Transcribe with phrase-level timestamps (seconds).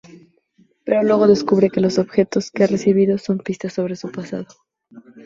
[0.83, 4.47] Pero luego descubre que los objetos que ha recibido son pistas sobre su pasado.